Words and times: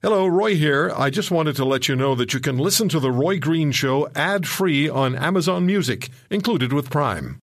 Hello, 0.00 0.28
Roy 0.28 0.54
here. 0.54 0.92
I 0.96 1.10
just 1.10 1.32
wanted 1.32 1.56
to 1.56 1.64
let 1.64 1.88
you 1.88 1.96
know 1.96 2.14
that 2.14 2.32
you 2.32 2.38
can 2.38 2.56
listen 2.56 2.88
to 2.90 3.00
The 3.00 3.10
Roy 3.10 3.40
Green 3.40 3.72
Show 3.72 4.08
ad 4.14 4.46
free 4.46 4.88
on 4.88 5.16
Amazon 5.16 5.66
Music, 5.66 6.10
included 6.30 6.72
with 6.72 6.88
Prime. 6.88 7.40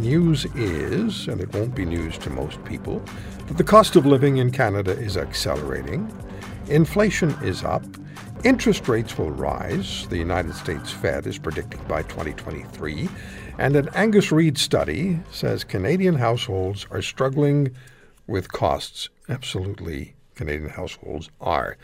News 0.00 0.44
is, 0.56 1.28
and 1.28 1.40
it 1.40 1.54
won't 1.54 1.72
be 1.72 1.84
news 1.84 2.18
to 2.18 2.30
most 2.30 2.64
people, 2.64 3.00
that 3.46 3.58
the 3.58 3.62
cost 3.62 3.94
of 3.94 4.06
living 4.06 4.38
in 4.38 4.50
Canada 4.50 4.90
is 4.90 5.16
accelerating. 5.16 6.12
Inflation 6.66 7.30
is 7.44 7.62
up. 7.62 7.84
Interest 8.42 8.88
rates 8.88 9.16
will 9.16 9.30
rise, 9.30 10.08
the 10.08 10.18
United 10.18 10.56
States 10.56 10.90
Fed 10.90 11.28
is 11.28 11.38
predicting 11.38 11.80
by 11.84 12.02
2023. 12.02 13.08
And 13.58 13.76
an 13.76 13.88
Angus 13.94 14.32
Reid 14.32 14.58
study 14.58 15.20
says 15.30 15.62
Canadian 15.62 16.16
households 16.16 16.88
are 16.90 17.02
struggling 17.02 17.72
with 18.28 18.52
costs. 18.52 19.08
Absolutely, 19.28 20.14
Canadian 20.36 20.70
households 20.70 21.28
are. 21.40 21.76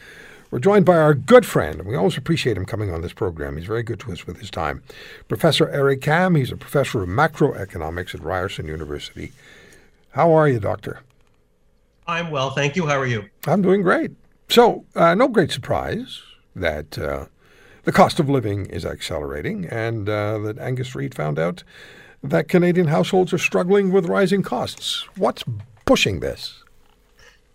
We're 0.50 0.60
joined 0.60 0.84
by 0.84 0.96
our 0.96 1.14
good 1.14 1.44
friend, 1.44 1.80
and 1.80 1.88
we 1.88 1.96
always 1.96 2.16
appreciate 2.16 2.56
him 2.56 2.64
coming 2.64 2.92
on 2.92 3.02
this 3.02 3.12
program. 3.12 3.56
He's 3.56 3.66
very 3.66 3.82
good 3.82 3.98
to 4.00 4.12
us 4.12 4.24
with 4.24 4.38
his 4.38 4.50
time. 4.50 4.84
Professor 5.26 5.68
Eric 5.70 6.00
Kam, 6.00 6.36
he's 6.36 6.52
a 6.52 6.56
professor 6.56 7.02
of 7.02 7.08
macroeconomics 7.08 8.14
at 8.14 8.22
Ryerson 8.22 8.68
University. 8.68 9.32
How 10.10 10.32
are 10.32 10.48
you, 10.48 10.60
Doctor? 10.60 11.00
I'm 12.06 12.30
well, 12.30 12.50
thank 12.50 12.76
you. 12.76 12.86
How 12.86 13.00
are 13.00 13.06
you? 13.06 13.24
I'm 13.48 13.62
doing 13.62 13.82
great. 13.82 14.12
So, 14.48 14.84
uh, 14.94 15.16
no 15.16 15.26
great 15.26 15.50
surprise 15.50 16.22
that 16.54 16.98
uh, 16.98 17.26
the 17.82 17.90
cost 17.90 18.20
of 18.20 18.28
living 18.28 18.66
is 18.66 18.84
accelerating, 18.84 19.66
and 19.66 20.08
uh, 20.08 20.38
that 20.38 20.58
Angus 20.58 20.94
Reid 20.94 21.14
found 21.14 21.38
out 21.38 21.64
that 22.22 22.48
Canadian 22.48 22.86
households 22.86 23.32
are 23.32 23.38
struggling 23.38 23.90
with 23.90 24.06
rising 24.06 24.42
costs. 24.42 25.08
What's 25.16 25.42
pushing 25.84 26.20
this? 26.20 26.64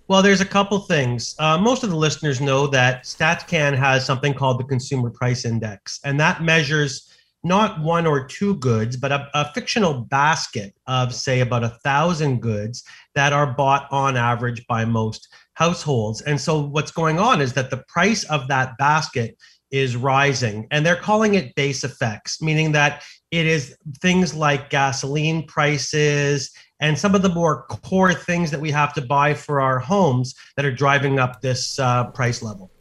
Well, 0.08 0.24
there's 0.24 0.42
a 0.42 0.46
couple 0.46 0.80
things. 0.80 1.36
Uh, 1.38 1.58
most 1.58 1.84
of 1.84 1.92
the 1.92 1.96
listeners 1.96 2.42
know 2.42 2.66
that 2.68 3.04
StatsCan 3.04 3.78
has 3.78 4.06
something 4.06 4.34
called 4.34 4.60
the 4.60 4.64
Consumer 4.64 5.12
Price 5.12 5.46
Index, 5.46 6.00
and 6.04 6.20
that 6.20 6.42
measures 6.42 7.14
not 7.44 7.80
one 7.82 8.06
or 8.06 8.26
two 8.26 8.56
goods, 8.56 8.98
but 8.98 9.12
a, 9.12 9.30
a 9.34 9.54
fictional 9.54 10.02
basket 10.02 10.74
of, 10.88 11.14
say, 11.14 11.40
about 11.40 11.64
a 11.64 11.78
thousand 11.84 12.42
goods 12.42 12.84
that 13.16 13.34
are 13.34 13.54
bought 13.54 13.88
on 13.92 14.18
average 14.18 14.66
by 14.68 14.84
most 14.84 15.30
households. 15.54 16.22
And 16.22 16.42
so, 16.42 16.60
what's 16.60 16.92
going 16.92 17.20
on 17.20 17.40
is 17.40 17.54
that 17.54 17.70
the 17.70 17.84
price 17.88 18.24
of 18.26 18.48
that 18.48 18.78
basket 18.78 19.38
is 19.72 19.96
rising, 19.96 20.68
and 20.72 20.84
they're 20.86 20.96
calling 20.96 21.36
it 21.36 21.54
base 21.56 21.84
effects, 21.84 22.42
meaning 22.42 22.72
that 22.72 23.04
it 23.32 23.46
is 23.46 23.78
things 24.02 24.34
like 24.34 24.72
gasoline 24.72 25.46
prices 25.46 26.52
and 26.80 26.98
some 26.98 27.16
of 27.16 27.22
the 27.22 27.30
more 27.30 27.64
core 27.64 28.14
things 28.14 28.52
that 28.52 28.62
we 28.62 28.72
have 28.72 28.94
to 28.94 29.02
buy 29.02 29.34
for 29.34 29.62
our 29.62 29.80
homes 29.80 30.36
that 30.56 30.66
are 30.66 30.72
driving 30.72 31.20
up 31.20 31.42
this 31.42 31.80
uh, 31.80 32.06
price 32.12 32.42
level. 32.42 32.72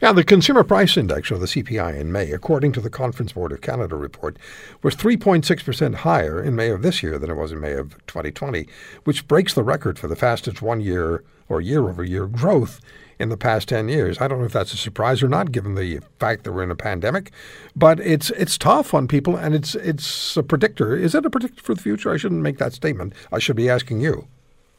Yeah, 0.00 0.12
the 0.12 0.24
Consumer 0.24 0.62
Price 0.62 0.96
Index, 0.96 1.30
or 1.30 1.38
the 1.38 1.46
CPI, 1.46 1.98
in 1.98 2.12
May, 2.12 2.30
according 2.32 2.72
to 2.72 2.80
the 2.80 2.90
Conference 2.90 3.32
Board 3.32 3.50
of 3.50 3.62
Canada 3.62 3.96
report, 3.96 4.36
was 4.82 4.94
3.6% 4.94 5.94
higher 5.96 6.42
in 6.42 6.54
May 6.54 6.70
of 6.70 6.82
this 6.82 7.02
year 7.02 7.18
than 7.18 7.30
it 7.30 7.34
was 7.34 7.50
in 7.50 7.60
May 7.60 7.72
of 7.72 7.92
2020, 8.06 8.66
which 9.04 9.26
breaks 9.26 9.54
the 9.54 9.62
record 9.62 9.98
for 9.98 10.06
the 10.06 10.16
fastest 10.16 10.60
one 10.60 10.80
year 10.80 11.24
or 11.48 11.60
year 11.60 11.88
over 11.88 12.04
year 12.04 12.26
growth 12.26 12.80
in 13.18 13.28
the 13.28 13.36
past 13.36 13.68
10 13.68 13.88
years. 13.88 14.20
I 14.20 14.28
don't 14.28 14.40
know 14.40 14.44
if 14.44 14.52
that's 14.52 14.72
a 14.72 14.76
surprise 14.76 15.22
or 15.22 15.28
not, 15.28 15.52
given 15.52 15.74
the 15.74 16.00
fact 16.18 16.44
that 16.44 16.52
we're 16.52 16.62
in 16.62 16.70
a 16.70 16.76
pandemic, 16.76 17.30
but 17.76 18.00
it's 18.00 18.30
it's 18.30 18.58
tough 18.58 18.94
on 18.94 19.08
people, 19.08 19.36
and 19.36 19.54
it's 19.54 19.74
it's 19.74 20.36
a 20.36 20.42
predictor. 20.42 20.96
Is 20.96 21.14
it 21.14 21.24
a 21.24 21.30
predictor 21.30 21.62
for 21.62 21.74
the 21.74 21.82
future? 21.82 22.12
I 22.12 22.16
shouldn't 22.16 22.42
make 22.42 22.58
that 22.58 22.72
statement. 22.72 23.12
I 23.32 23.38
should 23.38 23.56
be 23.56 23.68
asking 23.68 24.00
you. 24.00 24.26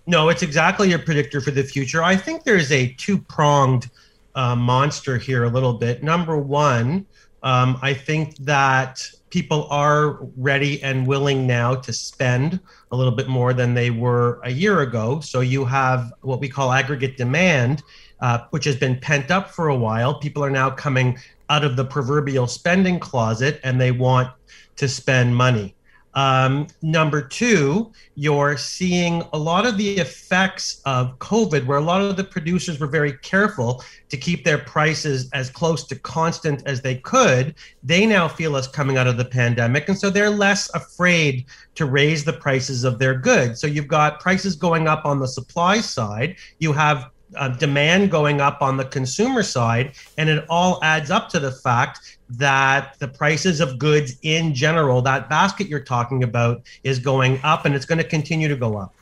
No, 0.08 0.30
it's 0.30 0.44
exactly 0.44 0.94
a 0.94 1.00
predictor 1.00 1.42
for 1.42 1.52
the 1.52 1.64
future. 1.64 2.04
I 2.04 2.16
think 2.16 2.44
there's 2.44 2.72
a 2.72 2.94
two 2.94 3.18
pronged 3.18 3.90
uh, 4.36 4.56
monster 4.56 5.18
here 5.18 5.46
a 5.46 5.50
little 5.50 5.74
bit. 5.74 6.04
Number 6.04 6.38
one, 6.38 7.06
um, 7.42 7.80
I 7.82 7.94
think 7.94 8.36
that 8.38 9.02
people 9.30 9.68
are 9.70 10.20
ready 10.38 10.82
and 10.84 11.06
willing 11.06 11.46
now 11.46 11.76
to 11.76 11.92
spend 11.92 12.60
a 12.92 12.96
little 12.96 13.12
bit 13.12 13.28
more 13.28 13.54
than 13.54 13.74
they 13.74 13.90
were 13.90 14.40
a 14.44 14.50
year 14.52 14.82
ago. 14.82 15.20
So 15.20 15.42
you 15.42 15.66
have 15.66 16.14
what 16.22 16.40
we 16.40 16.48
call 16.48 16.72
aggregate 16.72 17.18
demand, 17.18 17.84
uh, 18.20 18.40
which 18.52 18.66
has 18.66 18.76
been 18.76 19.00
pent 19.00 19.32
up 19.32 19.50
for 19.50 19.68
a 19.68 19.76
while. 19.76 20.20
People 20.20 20.44
are 20.44 20.50
now 20.50 20.70
coming 20.70 21.18
out 21.50 21.64
of 21.64 21.76
the 21.76 21.86
proverbial 21.86 22.48
spending 22.48 23.00
closet 23.00 23.60
and 23.64 23.80
they 23.80 23.92
want 23.92 24.30
to 24.78 24.88
spend 24.88 25.36
money. 25.36 25.76
Um, 26.16 26.68
number 26.82 27.22
two, 27.22 27.92
you're 28.16 28.58
seeing 28.58 29.22
a 29.34 29.38
lot 29.38 29.66
of 29.66 29.78
the 29.78 29.98
effects 29.98 30.82
of 30.86 31.20
COVID, 31.20 31.66
where 31.66 31.78
a 31.78 31.82
lot 31.82 32.02
of 32.02 32.16
the 32.16 32.24
producers 32.24 32.80
were 32.80 32.88
very 32.88 33.14
careful 33.18 33.84
to 34.08 34.16
keep 34.16 34.46
their 34.46 34.60
prices 34.60 35.30
as 35.34 35.50
close 35.50 35.84
to 35.88 35.96
constant 36.00 36.64
as 36.66 36.82
they 36.82 36.96
could. 36.96 37.56
They 37.84 38.06
now 38.06 38.30
feel 38.30 38.56
us 38.56 38.68
coming 38.68 38.98
out 38.98 39.08
of 39.08 39.18
the 39.18 39.26
pandemic. 39.26 39.90
And 39.90 39.98
so 39.98 40.10
they're 40.10 40.30
less 40.30 40.74
afraid 40.74 41.46
to 41.76 41.86
raise 41.86 42.24
the 42.24 42.34
prices 42.34 42.86
of 42.86 42.98
their 42.98 43.16
goods. 43.16 43.60
So 43.60 43.68
you've 43.68 43.90
got 43.90 44.22
prices 44.22 44.56
going 44.56 44.88
up 44.88 45.06
on 45.06 45.20
the 45.20 45.28
supply 45.28 45.82
side. 45.82 46.38
You 46.60 46.72
have 46.72 47.12
uh, 47.38 47.50
demand 47.50 48.12
going 48.12 48.42
up 48.42 48.62
on 48.62 48.78
the 48.78 48.86
consumer 48.86 49.44
side, 49.44 49.94
and 50.18 50.30
it 50.30 50.46
all 50.50 50.80
adds 50.84 51.12
up 51.12 51.30
to 51.30 51.40
the 51.40 51.52
fact 51.52 52.18
that 52.30 52.98
the 53.00 53.08
prices 53.08 53.60
of 53.60 53.78
goods 53.78 54.18
in 54.22 54.54
general, 54.54 55.02
that 55.02 55.30
basket 55.30 55.68
you're 55.68 55.80
talking 55.80 56.24
about, 56.24 56.62
is 56.84 57.00
going 57.00 57.40
up, 57.44 57.66
and 57.66 57.76
it's 57.76 57.86
going 57.86 57.98
to 57.98 58.08
continue 58.08 58.48
to 58.48 58.56
go 58.56 58.78
up. 58.78 58.94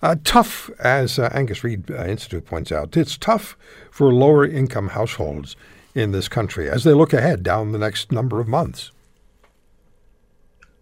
Uh, 0.00 0.14
tough, 0.22 0.70
as 0.78 1.18
uh, 1.18 1.28
Angus 1.32 1.64
Reid 1.64 1.90
uh, 1.90 2.04
Institute 2.04 2.44
points 2.44 2.70
out, 2.70 2.96
it's 2.96 3.16
tough 3.16 3.56
for 3.90 4.12
lower 4.12 4.46
income 4.46 4.88
households 4.88 5.56
in 5.94 6.12
this 6.12 6.28
country 6.28 6.70
as 6.70 6.84
they 6.84 6.92
look 6.92 7.12
ahead 7.12 7.42
down 7.42 7.72
the 7.72 7.78
next 7.78 8.12
number 8.12 8.38
of 8.38 8.46
months. 8.46 8.92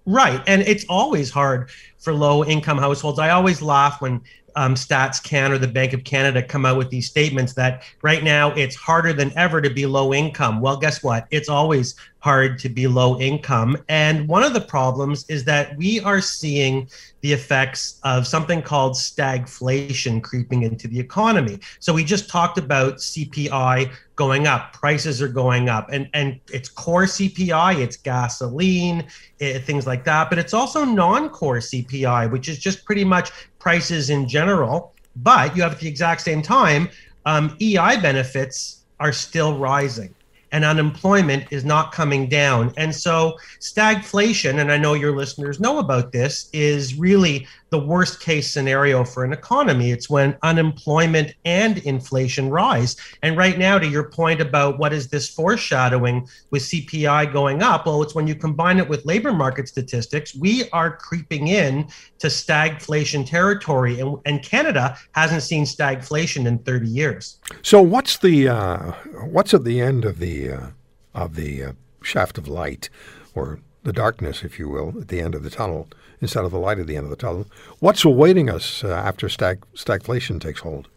Right. 0.04 0.40
And 0.46 0.62
it's 0.62 0.84
always 0.88 1.30
hard 1.30 1.70
for 1.98 2.12
low 2.12 2.44
income 2.44 2.78
households. 2.78 3.18
I 3.18 3.30
always 3.30 3.60
laugh 3.60 4.00
when 4.00 4.20
um, 4.56 4.74
Stats 4.74 5.22
Can 5.22 5.52
or 5.52 5.58
the 5.58 5.68
Bank 5.68 5.92
of 5.92 6.02
Canada 6.04 6.42
come 6.42 6.64
out 6.66 6.76
with 6.76 6.90
these 6.90 7.06
statements 7.06 7.52
that 7.54 7.84
right 8.02 8.24
now 8.24 8.52
it's 8.54 8.74
harder 8.74 9.12
than 9.12 9.32
ever 9.36 9.60
to 9.60 9.70
be 9.70 9.86
low 9.86 10.12
income. 10.12 10.60
Well, 10.60 10.78
guess 10.78 11.02
what? 11.02 11.26
It's 11.30 11.48
always 11.48 11.94
hard 12.26 12.58
to 12.58 12.68
be 12.68 12.88
low 12.88 13.20
income. 13.20 13.76
And 13.88 14.26
one 14.26 14.42
of 14.42 14.52
the 14.52 14.60
problems 14.60 15.24
is 15.28 15.44
that 15.44 15.76
we 15.76 16.00
are 16.00 16.20
seeing 16.20 16.88
the 17.20 17.32
effects 17.32 18.00
of 18.02 18.26
something 18.26 18.62
called 18.62 18.94
stagflation 18.94 20.20
creeping 20.22 20.64
into 20.64 20.88
the 20.88 20.98
economy. 20.98 21.60
So 21.78 21.92
we 21.92 22.02
just 22.02 22.28
talked 22.28 22.58
about 22.58 22.96
CPI 22.96 23.92
going 24.16 24.48
up, 24.48 24.72
prices 24.72 25.22
are 25.22 25.28
going 25.28 25.68
up, 25.68 25.88
and, 25.92 26.08
and 26.14 26.40
it's 26.50 26.68
core 26.68 27.04
CPI, 27.04 27.78
it's 27.78 27.96
gasoline, 27.96 29.06
it, 29.38 29.56
eh, 29.56 29.58
things 29.60 29.86
like 29.86 30.02
that. 30.04 30.28
But 30.28 30.38
it's 30.38 30.54
also 30.54 30.84
non 30.84 31.28
core 31.28 31.58
CPI, 31.58 32.30
which 32.32 32.48
is 32.48 32.58
just 32.58 32.84
pretty 32.84 33.04
much 33.04 33.30
prices 33.66 34.10
in 34.10 34.28
general. 34.28 34.94
But 35.16 35.56
you 35.56 35.62
have 35.62 35.72
at 35.72 35.80
the 35.80 35.88
exact 35.88 36.20
same 36.20 36.40
time, 36.40 36.88
um, 37.24 37.56
EI 37.60 38.00
benefits 38.00 38.84
are 39.00 39.12
still 39.12 39.58
rising 39.58 40.14
and 40.52 40.64
unemployment 40.64 41.48
is 41.50 41.64
not 41.64 41.90
coming 41.90 42.28
down. 42.28 42.72
And 42.76 42.94
so 42.94 43.36
stagflation, 43.58 44.60
and 44.60 44.70
I 44.70 44.78
know 44.78 44.94
your 44.94 45.16
listeners 45.16 45.58
know 45.58 45.80
about 45.80 46.12
this, 46.12 46.48
is 46.52 46.94
really 46.94 47.48
the 47.70 47.78
worst 47.78 48.20
case 48.20 48.52
scenario 48.52 49.04
for 49.04 49.24
an 49.24 49.32
economy. 49.32 49.90
It's 49.90 50.08
when 50.08 50.36
unemployment 50.42 51.34
and 51.44 51.78
inflation 51.78 52.48
rise. 52.48 52.96
And 53.22 53.36
right 53.36 53.58
now, 53.58 53.78
to 53.78 53.86
your 53.86 54.08
point 54.08 54.40
about 54.40 54.78
what 54.78 54.92
is 54.92 55.08
this 55.08 55.28
foreshadowing 55.28 56.28
with 56.50 56.62
CPI 56.62 57.32
going 57.32 57.62
up, 57.62 57.86
well, 57.86 58.02
it's 58.02 58.14
when 58.14 58.26
you 58.26 58.34
combine 58.34 58.78
it 58.78 58.88
with 58.88 59.04
labor 59.04 59.32
market 59.32 59.68
statistics, 59.68 60.34
we 60.34 60.68
are 60.70 60.96
creeping 60.96 61.48
in 61.48 61.88
to 62.18 62.28
stagflation 62.28 63.26
territory. 63.26 64.00
And, 64.00 64.16
and 64.24 64.42
Canada 64.42 64.96
hasn't 65.12 65.42
seen 65.42 65.64
stagflation 65.64 66.46
in 66.46 66.58
30 66.60 66.86
years. 66.86 67.38
So 67.62 67.82
what's 67.82 68.18
the 68.18 68.48
uh, 68.48 68.92
what's 69.24 69.54
at 69.54 69.64
the 69.64 69.80
end 69.80 70.04
of 70.04 70.18
the 70.18 70.50
uh, 70.50 70.66
of 71.14 71.34
the 71.34 71.64
uh, 71.64 71.72
shaft 72.02 72.38
of 72.38 72.46
light 72.46 72.88
or 73.34 73.58
the 73.82 73.92
darkness, 73.92 74.42
if 74.42 74.58
you 74.58 74.68
will, 74.68 74.94
at 75.00 75.08
the 75.08 75.20
end 75.20 75.34
of 75.34 75.42
the 75.42 75.50
tunnel 75.50 75.88
instead 76.20 76.44
of 76.44 76.50
the 76.50 76.58
light 76.58 76.78
at 76.78 76.86
the 76.86 76.96
end 76.96 77.04
of 77.04 77.10
the 77.10 77.16
tunnel. 77.16 77.46
What's 77.80 78.04
awaiting 78.04 78.50
us 78.50 78.82
uh, 78.84 78.88
after 78.88 79.28
stag- 79.28 79.66
stagflation 79.74 80.40
takes 80.40 80.60
hold? 80.60 80.88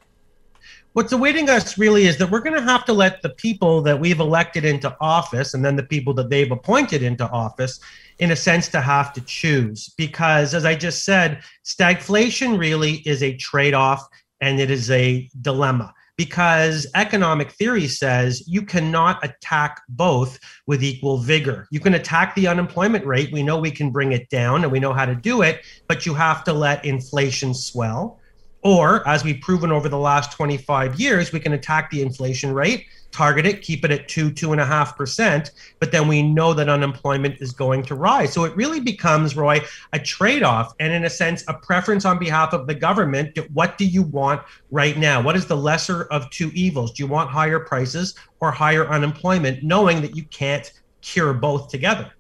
What's 0.94 1.12
awaiting 1.12 1.50
us 1.50 1.78
really 1.78 2.08
is 2.08 2.18
that 2.18 2.32
we're 2.32 2.40
going 2.40 2.56
to 2.56 2.62
have 2.62 2.84
to 2.86 2.94
let 2.94 3.22
the 3.22 3.30
people 3.30 3.82
that 3.84 4.00
we've 4.00 4.20
elected 4.20 4.66
into 4.66 4.96
office 5.00 5.54
and 5.54 5.64
then 5.64 5.76
the 5.76 5.84
people 5.84 6.14
that 6.16 6.30
they've 6.30 6.52
appointed 6.52 7.04
into 7.04 7.30
office, 7.30 7.80
in 8.18 8.32
a 8.32 8.36
sense, 8.36 8.68
to 8.70 8.82
have 8.82 9.14
to 9.14 9.22
choose. 9.22 9.94
Because 9.98 10.56
as 10.56 10.66
I 10.66 10.74
just 10.74 11.06
said, 11.06 11.44
stagflation 11.64 12.58
really 12.58 13.04
is 13.06 13.22
a 13.22 13.38
trade 13.38 13.76
off 13.76 14.06
and 14.42 14.60
it 14.60 14.72
is 14.72 14.90
a 14.90 15.30
dilemma 15.42 15.94
because 16.20 16.86
economic 16.96 17.50
theory 17.50 17.88
says 17.88 18.46
you 18.46 18.62
cannot 18.62 19.24
attack 19.24 19.80
both 19.88 20.38
with 20.68 20.84
equal 20.84 21.18
vigor. 21.18 21.66
You 21.72 21.80
can 21.80 21.94
attack 21.94 22.36
the 22.36 22.46
unemployment 22.46 23.06
rate. 23.06 23.32
We 23.32 23.42
know 23.42 23.58
we 23.58 23.72
can 23.72 23.90
bring 23.90 24.12
it 24.12 24.30
down 24.30 24.64
and 24.64 24.70
we 24.70 24.82
know 24.82 24.92
how 24.92 25.06
to 25.06 25.16
do 25.16 25.44
it, 25.44 25.62
but 25.88 26.06
you 26.06 26.14
have 26.14 26.44
to 26.44 26.52
let 26.52 26.84
inflation 26.84 27.54
swell. 27.54 28.19
Or, 28.62 29.08
as 29.08 29.24
we've 29.24 29.40
proven 29.42 29.72
over 29.72 29.88
the 29.88 29.98
last 29.98 30.34
25 30.34 31.00
years, 31.00 31.32
we 31.32 31.40
can 31.40 31.54
attack 31.54 31.90
the 31.90 32.02
inflation 32.02 32.54
rate, 32.54 32.86
target 33.12 33.46
it, 33.46 33.62
keep 33.62 33.86
it 33.86 33.92
at 33.92 34.08
two, 34.08 34.32
two 34.32 34.52
and 34.52 34.60
a 34.60 34.66
half 34.66 34.98
percent, 34.98 35.52
but 35.80 35.92
then 35.92 36.08
we 36.08 36.22
know 36.22 36.54
that 36.54 36.68
unemployment 36.70 37.42
is 37.42 37.52
going 37.52 37.84
to 37.84 37.96
rise. 37.96 38.34
So 38.34 38.44
it 38.44 38.56
really 38.56 38.80
becomes, 38.80 39.36
Roy, 39.36 39.62
a 39.94 40.00
trade 40.00 40.44
off 40.44 40.74
and, 40.80 40.92
in 40.92 41.06
a 41.06 41.10
sense, 41.10 41.44
a 41.48 41.54
preference 41.54 42.06
on 42.06 42.20
behalf 42.20 42.54
of 42.54 42.68
the 42.68 42.76
government. 42.76 43.40
What 43.54 43.78
do 43.78 43.86
you 43.86 44.04
want 44.04 44.42
right 44.72 44.98
now? 44.98 45.22
What 45.22 45.36
is 45.36 45.46
the 45.46 45.58
lesser 45.58 46.04
of 46.06 46.30
two 46.30 46.52
evils? 46.54 46.92
Do 46.92 47.04
you 47.04 47.08
want 47.08 47.30
higher 47.30 47.60
prices 47.60 48.16
or 48.42 48.52
higher 48.52 48.88
unemployment, 48.90 49.64
knowing 49.64 50.02
that 50.02 50.16
you 50.16 50.24
can't 50.26 50.72
cure 51.02 51.34
both 51.34 51.70
together? 51.70 52.12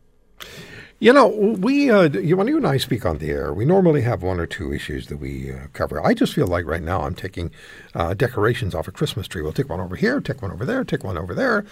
You 1.01 1.13
know, 1.13 1.28
we 1.28 1.90
uh, 1.90 2.10
when 2.10 2.50
you 2.50 2.57
and 2.57 2.68
I 2.68 2.75
speak 2.75 3.06
on 3.06 3.19
the 3.19 3.30
air, 3.30 3.54
we 3.54 3.63
normally 3.63 4.01
have 4.01 4.22
one 4.22 4.38
or 4.38 4.46
two 4.46 4.74
issues 4.74 5.07
that 5.07 5.16
we 5.16 5.50
uh, 5.50 5.68
cover. 5.72 6.06
I 6.06 6.13
just 6.13 6.34
feel 6.34 6.46
like 6.46 6.66
right 6.66 6.84
now 6.84 7.04
I'm 7.04 7.16
taking 7.16 7.51
uh, 7.96 8.13
decorations 8.13 8.75
off 8.75 8.90
a 8.90 8.92
Christmas 8.92 9.25
tree. 9.25 9.42
We'll 9.42 9.54
take 9.54 9.69
one 9.69 9.80
over 9.80 9.96
here, 9.96 10.19
take 10.19 10.42
one 10.42 10.51
over 10.51 10.66
there, 10.66 10.84
take 10.84 11.06
one 11.06 11.18
over 11.18 11.34
there, 11.34 11.63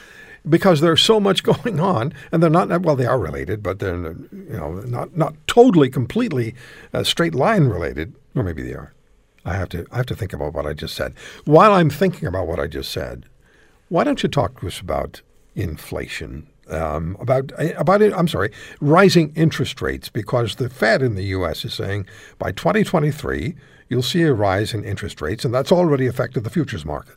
because 0.48 0.80
there's 0.80 1.02
so 1.02 1.20
much 1.20 1.44
going 1.66 1.78
on, 1.78 2.14
and 2.32 2.42
they're 2.42 2.50
not 2.50 2.70
well. 2.84 2.96
They 2.96 3.06
are 3.06 3.20
related, 3.20 3.62
but 3.62 3.80
they're 3.80 3.98
you 3.98 4.26
know 4.32 4.76
not 4.86 5.18
not 5.18 5.36
totally 5.46 5.90
completely 5.90 6.56
uh, 6.94 7.04
straight 7.04 7.36
line 7.36 7.66
related, 7.66 8.16
or 8.34 8.44
maybe 8.44 8.64
they 8.64 8.76
are. 8.76 8.94
I 9.44 9.56
have 9.56 9.68
to 9.70 9.86
I 9.92 9.98
have 9.98 10.06
to 10.06 10.16
think 10.16 10.32
about 10.32 10.54
what 10.54 10.66
I 10.66 10.72
just 10.72 10.96
said. 10.96 11.14
While 11.44 11.74
I'm 11.74 11.90
thinking 11.90 12.30
about 12.30 12.48
what 12.48 12.62
I 12.62 12.68
just 12.68 12.94
said, 12.94 13.26
why 13.90 14.06
don't 14.06 14.24
you 14.24 14.30
talk 14.30 14.62
to 14.62 14.68
us 14.68 14.80
about 14.80 15.22
inflation 15.54 16.48
um, 16.70 17.18
about 17.20 17.52
about 17.78 18.02
it. 18.02 18.14
I'm 18.14 18.28
sorry, 18.28 18.52
rising 18.82 19.34
interest 19.36 19.82
rates 19.82 20.10
because 20.10 20.56
the 20.56 20.70
Fed 20.70 21.02
in 21.02 21.16
the 21.16 21.26
U.S. 21.26 21.66
is 21.66 21.74
saying 21.74 22.08
by 22.38 22.52
2023 22.52 23.56
you'll 23.90 24.02
see 24.02 24.24
a 24.24 24.34
rise 24.34 24.74
in 24.74 24.84
interest 24.84 25.22
rates, 25.22 25.46
and 25.46 25.54
that's 25.54 25.72
already 25.72 26.08
affected 26.08 26.44
the 26.44 26.50
futures 26.50 26.86
market. 26.86 27.16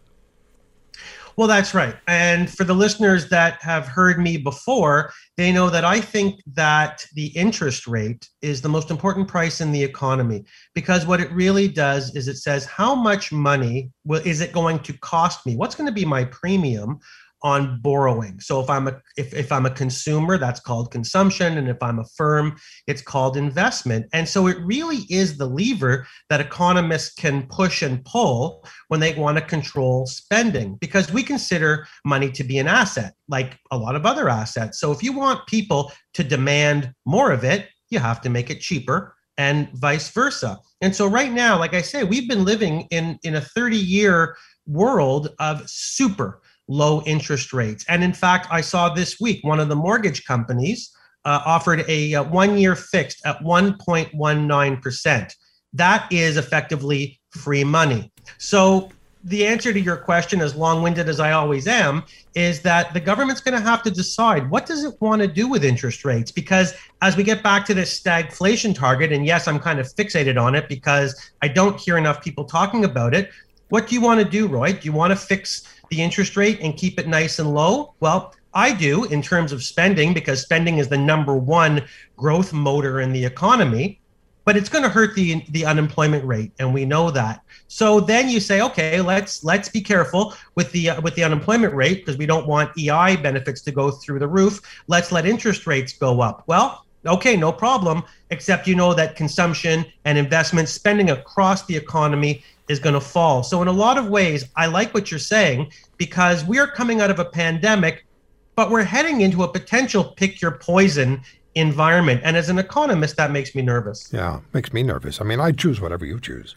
Well, 1.36 1.48
that's 1.48 1.74
right. 1.74 1.96
And 2.06 2.50
for 2.50 2.64
the 2.64 2.74
listeners 2.74 3.28
that 3.30 3.62
have 3.62 3.86
heard 3.86 4.18
me 4.18 4.36
before, 4.36 5.12
they 5.36 5.52
know 5.52 5.70
that 5.70 5.84
I 5.84 6.00
think 6.00 6.40
that 6.52 7.06
the 7.14 7.28
interest 7.28 7.86
rate 7.86 8.28
is 8.42 8.60
the 8.60 8.68
most 8.68 8.90
important 8.90 9.28
price 9.28 9.60
in 9.60 9.72
the 9.72 9.82
economy 9.82 10.44
because 10.74 11.06
what 11.06 11.20
it 11.20 11.30
really 11.32 11.68
does 11.68 12.14
is 12.14 12.28
it 12.28 12.36
says 12.36 12.66
how 12.66 12.94
much 12.94 13.32
money 13.32 13.90
will, 14.04 14.20
is 14.26 14.40
it 14.40 14.52
going 14.52 14.80
to 14.80 14.92
cost 14.98 15.46
me? 15.46 15.56
What's 15.56 15.74
going 15.74 15.88
to 15.88 15.94
be 15.94 16.04
my 16.04 16.24
premium 16.24 17.00
on 17.42 17.80
borrowing. 17.80 18.40
So 18.40 18.60
if 18.60 18.68
I'm 18.68 18.88
a 18.88 19.00
if, 19.16 19.32
if 19.34 19.50
I'm 19.52 19.66
a 19.66 19.70
consumer, 19.70 20.38
that's 20.38 20.60
called 20.60 20.90
consumption. 20.90 21.58
And 21.58 21.68
if 21.68 21.82
I'm 21.82 21.98
a 21.98 22.04
firm, 22.16 22.56
it's 22.86 23.02
called 23.02 23.36
investment. 23.36 24.06
And 24.12 24.28
so 24.28 24.46
it 24.46 24.58
really 24.60 25.06
is 25.08 25.38
the 25.38 25.46
lever 25.46 26.06
that 26.28 26.40
economists 26.40 27.14
can 27.14 27.46
push 27.46 27.82
and 27.82 28.04
pull 28.04 28.66
when 28.88 29.00
they 29.00 29.14
want 29.14 29.38
to 29.38 29.44
control 29.44 30.06
spending 30.06 30.76
because 30.80 31.12
we 31.12 31.22
consider 31.22 31.86
money 32.04 32.30
to 32.32 32.44
be 32.44 32.58
an 32.58 32.68
asset, 32.68 33.14
like 33.28 33.58
a 33.70 33.78
lot 33.78 33.96
of 33.96 34.06
other 34.06 34.28
assets. 34.28 34.78
So 34.78 34.92
if 34.92 35.02
you 35.02 35.12
want 35.12 35.46
people 35.46 35.92
to 36.14 36.24
demand 36.24 36.92
more 37.06 37.32
of 37.32 37.44
it, 37.44 37.68
you 37.90 37.98
have 37.98 38.20
to 38.22 38.30
make 38.30 38.50
it 38.50 38.60
cheaper 38.60 39.14
and 39.40 39.70
vice 39.72 40.10
versa. 40.10 40.58
And 40.82 40.94
so 40.94 41.06
right 41.06 41.32
now, 41.32 41.58
like 41.58 41.72
I 41.72 41.80
say, 41.80 42.04
we've 42.04 42.28
been 42.28 42.44
living 42.44 42.86
in 42.90 43.18
in 43.22 43.36
a 43.36 43.40
30 43.40 43.76
year 43.76 44.36
world 44.66 45.34
of 45.38 45.68
super 45.68 46.42
low 46.70 47.02
interest 47.04 47.52
rates. 47.52 47.84
And 47.88 48.02
in 48.02 48.12
fact, 48.12 48.46
I 48.50 48.60
saw 48.60 48.88
this 48.88 49.18
week 49.20 49.42
one 49.42 49.58
of 49.58 49.68
the 49.68 49.76
mortgage 49.76 50.24
companies 50.24 50.90
uh, 51.24 51.42
offered 51.44 51.80
a, 51.80 52.12
a 52.12 52.20
uh, 52.20 52.24
one 52.24 52.56
year 52.56 52.76
fixed 52.76 53.20
at 53.26 53.40
1.19%. 53.40 55.32
That 55.72 56.12
is 56.12 56.36
effectively 56.36 57.20
free 57.30 57.64
money. 57.64 58.12
So 58.38 58.88
the 59.24 59.46
answer 59.46 59.72
to 59.72 59.80
your 59.80 59.96
question, 59.96 60.40
as 60.40 60.54
long-winded 60.54 61.08
as 61.08 61.20
I 61.20 61.32
always 61.32 61.66
am, 61.66 62.04
is 62.34 62.62
that 62.62 62.94
the 62.94 63.00
government's 63.00 63.40
going 63.40 63.58
to 63.58 63.68
have 63.68 63.82
to 63.82 63.90
decide 63.90 64.48
what 64.48 64.64
does 64.64 64.84
it 64.84 64.94
want 65.00 65.20
to 65.22 65.28
do 65.28 65.48
with 65.48 65.64
interest 65.64 66.04
rates. 66.04 66.30
Because 66.30 66.74
as 67.02 67.16
we 67.16 67.24
get 67.24 67.42
back 67.42 67.66
to 67.66 67.74
this 67.74 68.00
stagflation 68.00 68.74
target, 68.74 69.12
and 69.12 69.26
yes, 69.26 69.46
I'm 69.46 69.58
kind 69.58 69.80
of 69.80 69.92
fixated 69.94 70.40
on 70.40 70.54
it 70.54 70.68
because 70.68 71.32
I 71.42 71.48
don't 71.48 71.78
hear 71.78 71.98
enough 71.98 72.22
people 72.22 72.44
talking 72.44 72.84
about 72.84 73.12
it. 73.12 73.30
What 73.68 73.88
do 73.88 73.94
you 73.94 74.00
want 74.00 74.20
to 74.20 74.28
do, 74.28 74.46
Roy? 74.46 74.72
Do 74.72 74.80
you 74.82 74.92
want 74.92 75.10
to 75.10 75.16
fix 75.16 75.64
the 75.90 76.00
interest 76.00 76.36
rate 76.36 76.60
and 76.60 76.76
keep 76.76 76.98
it 76.98 77.06
nice 77.06 77.38
and 77.38 77.52
low? 77.52 77.94
Well, 78.00 78.34
I 78.54 78.72
do 78.72 79.04
in 79.04 79.22
terms 79.22 79.52
of 79.52 79.62
spending 79.62 80.14
because 80.14 80.42
spending 80.42 80.78
is 80.78 80.88
the 80.88 80.98
number 80.98 81.36
one 81.36 81.84
growth 82.16 82.52
motor 82.52 83.00
in 83.00 83.12
the 83.12 83.24
economy, 83.24 84.00
but 84.44 84.56
it's 84.56 84.68
going 84.68 84.82
to 84.82 84.88
hurt 84.88 85.14
the 85.14 85.44
the 85.50 85.64
unemployment 85.66 86.24
rate 86.24 86.52
and 86.58 86.72
we 86.74 86.84
know 86.84 87.10
that. 87.10 87.42
So 87.68 88.00
then 88.00 88.28
you 88.28 88.40
say, 88.40 88.62
okay, 88.62 89.00
let's 89.00 89.44
let's 89.44 89.68
be 89.68 89.80
careful 89.80 90.34
with 90.56 90.72
the 90.72 90.90
uh, 90.90 91.00
with 91.00 91.14
the 91.14 91.24
unemployment 91.24 91.74
rate 91.74 91.98
because 91.98 92.16
we 92.16 92.26
don't 92.26 92.46
want 92.46 92.76
EI 92.78 93.16
benefits 93.16 93.60
to 93.62 93.72
go 93.72 93.90
through 93.90 94.18
the 94.18 94.28
roof. 94.28 94.60
Let's 94.88 95.12
let 95.12 95.26
interest 95.26 95.66
rates 95.66 95.92
go 95.92 96.20
up. 96.20 96.42
Well, 96.46 96.84
okay, 97.06 97.36
no 97.36 97.52
problem, 97.52 98.02
except 98.30 98.66
you 98.66 98.74
know 98.74 98.94
that 98.94 99.16
consumption 99.16 99.84
and 100.04 100.18
investment 100.18 100.68
spending 100.68 101.10
across 101.10 101.66
the 101.66 101.76
economy 101.76 102.44
is 102.68 102.78
going 102.78 102.94
to 102.94 103.00
fall. 103.00 103.42
So, 103.42 103.62
in 103.62 103.68
a 103.68 103.72
lot 103.72 103.98
of 103.98 104.08
ways, 104.08 104.44
I 104.56 104.66
like 104.66 104.94
what 104.94 105.10
you're 105.10 105.18
saying 105.18 105.72
because 105.96 106.44
we 106.44 106.58
are 106.58 106.68
coming 106.68 107.00
out 107.00 107.10
of 107.10 107.18
a 107.18 107.24
pandemic, 107.24 108.06
but 108.54 108.70
we're 108.70 108.84
heading 108.84 109.22
into 109.22 109.42
a 109.42 109.48
potential 109.48 110.04
pick 110.04 110.40
your 110.40 110.52
poison 110.52 111.20
environment. 111.54 112.20
And 112.24 112.36
as 112.36 112.48
an 112.48 112.58
economist, 112.58 113.16
that 113.16 113.32
makes 113.32 113.54
me 113.54 113.62
nervous. 113.62 114.08
Yeah, 114.12 114.40
makes 114.52 114.72
me 114.72 114.82
nervous. 114.82 115.20
I 115.20 115.24
mean, 115.24 115.40
I 115.40 115.52
choose 115.52 115.80
whatever 115.80 116.04
you 116.04 116.20
choose 116.20 116.56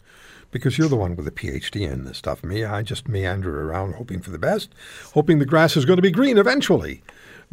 because 0.50 0.78
you're 0.78 0.88
the 0.88 0.96
one 0.96 1.16
with 1.16 1.26
a 1.26 1.32
PhD 1.32 1.90
in 1.90 2.04
this 2.04 2.18
stuff. 2.18 2.44
Me, 2.44 2.64
I 2.64 2.82
just 2.82 3.08
meander 3.08 3.68
around 3.68 3.94
hoping 3.94 4.20
for 4.20 4.30
the 4.30 4.38
best, 4.38 4.72
hoping 5.12 5.40
the 5.40 5.46
grass 5.46 5.76
is 5.76 5.84
going 5.84 5.96
to 5.96 6.02
be 6.02 6.12
green 6.12 6.38
eventually. 6.38 7.02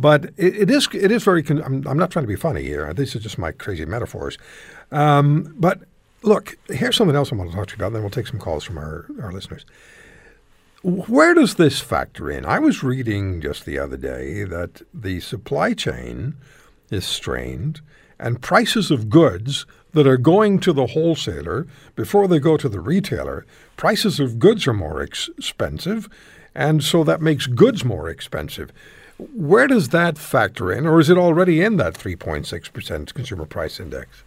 But 0.02 0.26
it, 0.38 0.56
it 0.56 0.70
is 0.72 0.90
it 0.94 1.12
is 1.12 1.24
very. 1.24 1.44
Con- 1.44 1.64
I'm, 1.64 1.88
I'm, 1.88 1.98
not 1.98 2.12
trying 2.12 2.24
to 2.24 2.28
be 2.28 2.36
funny 2.36 2.64
here. 2.64 2.94
This 2.94 3.16
is 3.16 3.24
just 3.24 3.38
my 3.38 3.52
crazy 3.52 3.86
metaphors. 3.86 4.38
Um, 4.92 5.54
but 5.58 5.82
Look, 6.24 6.58
here's 6.68 6.96
something 6.96 7.16
else 7.16 7.32
I 7.32 7.36
want 7.36 7.50
to 7.50 7.56
talk 7.56 7.68
to 7.68 7.72
you 7.72 7.76
about, 7.78 7.88
and 7.88 7.96
then 7.96 8.04
we'll 8.04 8.12
take 8.12 8.28
some 8.28 8.40
calls 8.40 8.64
from 8.64 8.78
our, 8.78 9.08
our 9.24 9.32
listeners. 9.32 9.66
Where 10.84 11.34
does 11.34 11.56
this 11.56 11.80
factor 11.80 12.30
in? 12.30 12.46
I 12.46 12.60
was 12.60 12.84
reading 12.84 13.42
just 13.42 13.66
the 13.66 13.80
other 13.80 13.98
day 13.98 14.44
that 14.44 14.84
the 14.94 15.20
supply 15.20 15.74
chain 15.74 16.36
is 16.92 17.06
strained 17.06 17.82
and 18.20 18.42
prices 18.42 18.92
of 18.92 19.10
goods 19.10 19.66
that 19.94 20.06
are 20.06 20.18
going 20.18 20.60
to 20.60 20.74
the 20.74 20.88
wholesaler 20.88 21.66
before 21.96 22.28
they 22.28 22.40
go 22.40 22.56
to 22.56 22.70
the 22.70 22.80
retailer, 22.80 23.46
prices 23.76 24.20
of 24.20 24.38
goods 24.38 24.68
are 24.68 24.74
more 24.74 25.02
ex- 25.02 25.30
expensive, 25.38 26.08
and 26.54 26.84
so 26.84 27.04
that 27.04 27.22
makes 27.22 27.48
goods 27.48 27.84
more 27.84 28.10
expensive. 28.10 28.72
Where 29.36 29.68
does 29.68 29.90
that 29.90 30.18
factor 30.18 30.72
in, 30.72 30.88
or 30.88 31.00
is 31.00 31.08
it 31.08 31.18
already 31.18 31.62
in 31.62 31.78
that 31.78 31.94
3.6% 31.94 33.14
consumer 33.14 33.46
price 33.46 33.80
index? 33.80 34.24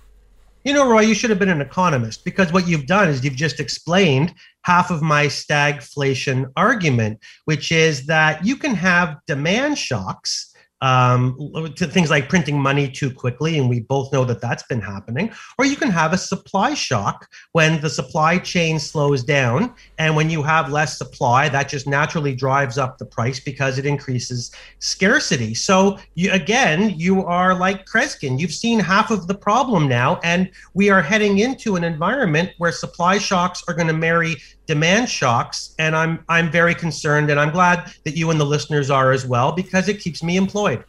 You 0.62 0.72
know, 0.72 0.88
Roy, 0.88 1.00
you 1.00 1.14
should 1.14 1.30
have 1.30 1.38
been 1.40 1.48
an 1.48 1.60
economist 1.60 2.24
because 2.24 2.52
what 2.52 2.68
you've 2.68 2.86
done 2.86 3.08
is 3.08 3.24
you've 3.24 3.34
just 3.34 3.58
explained 3.58 4.32
half 4.62 4.92
of 4.92 5.02
my 5.02 5.26
stagflation 5.26 6.50
argument, 6.56 7.18
which 7.44 7.72
is 7.72 8.06
that 8.06 8.46
you 8.46 8.54
can 8.54 8.74
have 8.74 9.18
demand 9.26 9.78
shocks 9.78 10.53
um, 10.80 11.72
to 11.76 11.86
things 11.86 12.10
like 12.10 12.28
printing 12.28 12.60
money 12.60 12.88
too 12.88 13.10
quickly, 13.10 13.58
and 13.58 13.68
we 13.68 13.80
both 13.80 14.12
know 14.12 14.24
that 14.24 14.40
that's 14.40 14.62
been 14.64 14.80
happening. 14.80 15.32
Or 15.58 15.64
you 15.64 15.76
can 15.76 15.90
have 15.90 16.12
a 16.12 16.18
supply 16.18 16.74
shock 16.74 17.28
when 17.52 17.80
the 17.80 17.88
supply 17.88 18.38
chain 18.38 18.78
slows 18.78 19.22
down, 19.22 19.74
and 19.98 20.14
when 20.14 20.30
you 20.30 20.42
have 20.42 20.70
less 20.70 20.98
supply, 20.98 21.48
that 21.48 21.68
just 21.68 21.86
naturally 21.86 22.34
drives 22.34 22.76
up 22.76 22.98
the 22.98 23.06
price 23.06 23.40
because 23.40 23.78
it 23.78 23.86
increases 23.86 24.50
scarcity. 24.78 25.54
So 25.54 25.98
you, 26.14 26.30
again, 26.32 26.90
you 26.98 27.24
are 27.24 27.54
like 27.58 27.86
Kreskin. 27.86 28.38
You've 28.38 28.52
seen 28.52 28.78
half 28.78 29.10
of 29.10 29.26
the 29.26 29.34
problem 29.34 29.88
now, 29.88 30.20
and 30.22 30.50
we 30.74 30.90
are 30.90 31.02
heading 31.02 31.38
into 31.38 31.76
an 31.76 31.84
environment 31.84 32.50
where 32.58 32.72
supply 32.72 33.18
shocks 33.18 33.62
are 33.68 33.74
going 33.74 33.88
to 33.88 33.94
marry 33.94 34.36
demand 34.66 35.08
shocks 35.08 35.74
and 35.78 35.94
i'm 35.94 36.24
i'm 36.28 36.50
very 36.50 36.74
concerned 36.74 37.30
and 37.30 37.38
i'm 37.38 37.50
glad 37.50 37.92
that 38.04 38.16
you 38.16 38.30
and 38.30 38.40
the 38.40 38.44
listeners 38.44 38.90
are 38.90 39.12
as 39.12 39.26
well 39.26 39.52
because 39.52 39.88
it 39.88 40.00
keeps 40.00 40.22
me 40.22 40.36
employed 40.36 40.84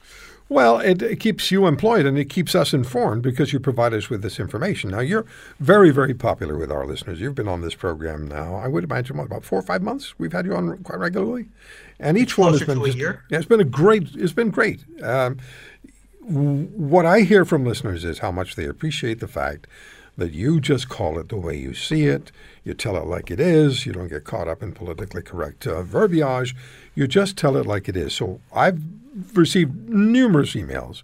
well, 0.47 0.79
it, 0.79 1.01
it, 1.01 1.19
keeps 1.19 1.49
you 1.49 1.65
employed 1.65 2.05
and 2.05 2.19
it 2.19 2.25
keeps 2.25 2.53
us 2.53 2.71
informed 2.71 3.23
because 3.23 3.51
you 3.51 3.59
provide 3.59 3.95
us 3.95 4.11
with 4.11 4.21
this 4.21 4.39
information. 4.39 4.91
Now, 4.91 4.99
you're 4.99 5.25
very, 5.59 5.89
very 5.89 6.13
popular 6.13 6.55
with 6.55 6.71
our 6.71 6.85
listeners. 6.85 7.19
You've 7.19 7.33
been 7.33 7.47
on 7.47 7.61
this 7.61 7.73
program 7.73 8.27
now, 8.27 8.55
I 8.55 8.67
would 8.67 8.83
imagine, 8.83 9.17
what, 9.17 9.25
about 9.25 9.43
four 9.43 9.57
or 9.57 9.63
five 9.63 9.81
months? 9.81 10.13
We've 10.19 10.31
had 10.31 10.45
you 10.45 10.55
on 10.55 10.77
quite 10.83 10.99
regularly, 10.99 11.47
and 11.99 12.15
each 12.15 12.37
one 12.37 12.53
has 12.53 12.61
been 12.61 12.83
just, 12.85 12.97
yeah, 12.97 13.17
it's 13.31 13.47
been 13.47 13.59
a 13.59 13.63
great. 13.63 14.09
It's 14.15 14.33
been 14.33 14.51
great. 14.51 14.83
Um, 15.01 15.39
what 16.21 17.05
I 17.05 17.21
hear 17.21 17.43
from 17.43 17.65
listeners 17.65 18.03
is 18.03 18.19
how 18.19 18.31
much 18.31 18.55
they 18.55 18.65
appreciate 18.65 19.19
the 19.19 19.27
fact 19.27 19.67
that 20.17 20.31
you 20.31 20.59
just 20.59 20.89
call 20.89 21.19
it 21.19 21.29
the 21.29 21.37
way 21.37 21.57
you 21.57 21.73
see 21.73 22.05
it. 22.05 22.31
You 22.63 22.73
tell 22.73 22.95
it 22.97 23.05
like 23.05 23.29
it 23.29 23.39
is. 23.39 23.85
You 23.85 23.93
don't 23.93 24.07
get 24.07 24.23
caught 24.23 24.47
up 24.47 24.63
in 24.63 24.71
politically 24.71 25.21
correct 25.21 25.67
uh, 25.67 25.83
verbiage. 25.83 26.55
You 26.93 27.07
just 27.07 27.37
tell 27.37 27.57
it 27.57 27.65
like 27.65 27.89
it 27.89 27.97
is. 27.97 28.13
So 28.13 28.39
I've 28.53 28.79
received 29.33 29.89
numerous 29.89 30.53
emails 30.53 31.03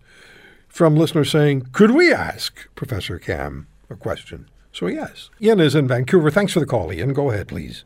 from 0.67 0.95
listeners 0.95 1.29
saying, 1.29 1.67
Could 1.73 1.91
we 1.91 2.13
ask 2.13 2.67
Professor 2.75 3.19
Kam 3.19 3.67
a 3.89 3.95
question? 3.95 4.47
So, 4.73 4.87
yes. 4.87 5.29
Ian 5.41 5.59
is 5.59 5.75
in 5.75 5.87
Vancouver. 5.87 6.31
Thanks 6.31 6.53
for 6.53 6.61
the 6.61 6.65
call, 6.65 6.93
Ian. 6.93 7.11
Go 7.13 7.29
ahead, 7.29 7.49
please. 7.49 7.83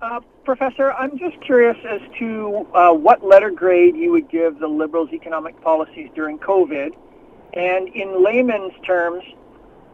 Uh, 0.00 0.20
Professor, 0.44 0.92
I'm 0.92 1.18
just 1.18 1.40
curious 1.40 1.76
as 1.88 2.00
to 2.20 2.68
uh, 2.74 2.92
what 2.92 3.24
letter 3.24 3.50
grade 3.50 3.96
you 3.96 4.12
would 4.12 4.30
give 4.30 4.60
the 4.60 4.68
Liberals' 4.68 5.10
economic 5.12 5.60
policies 5.62 6.08
during 6.14 6.38
COVID. 6.38 6.90
And 7.54 7.88
in 7.88 8.22
layman's 8.22 8.72
terms, 8.86 9.24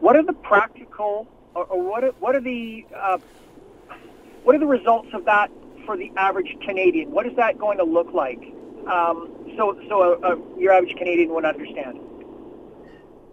what 0.03 0.17
are 0.17 0.23
the 0.23 0.33
practical 0.33 1.25
or, 1.55 1.63
or 1.63 1.81
what, 1.81 2.03
are, 2.03 2.11
what 2.19 2.35
are 2.35 2.41
the 2.41 2.85
uh, 2.93 3.17
what 4.43 4.53
are 4.53 4.59
the 4.59 4.67
results 4.67 5.07
of 5.13 5.23
that 5.23 5.49
for 5.85 5.95
the 5.95 6.11
average 6.17 6.57
Canadian? 6.65 7.09
What 7.11 7.25
is 7.25 7.33
that 7.37 7.57
going 7.57 7.77
to 7.77 7.85
look 7.85 8.13
like? 8.13 8.41
Um, 8.85 9.53
so 9.55 9.79
so 9.87 10.19
uh, 10.21 10.27
uh, 10.27 10.35
your 10.59 10.73
average 10.73 10.93
Canadian 10.97 11.33
would 11.33 11.45
understand. 11.45 11.99